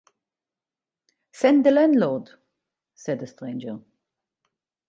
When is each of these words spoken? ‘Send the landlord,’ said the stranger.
‘Send 1.31 1.63
the 1.63 1.69
landlord,’ 1.69 2.31
said 2.95 3.19
the 3.19 3.27
stranger. 3.27 3.81